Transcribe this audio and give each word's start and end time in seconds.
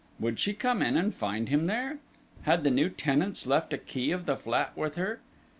Would 0.19 0.39
she 0.39 0.55
come 0.55 0.81
in 0.81 0.97
and 0.97 1.13
find 1.13 1.47
him 1.47 1.65
there? 1.67 1.99
Had 2.41 2.63
the 2.63 2.71
new 2.71 2.89
tenants 2.89 3.45
left 3.45 3.71
a 3.71 3.77
key 3.77 4.09
of 4.09 4.25
the 4.25 4.35
flat 4.35 4.75
with 4.75 4.95
her? 4.95 5.19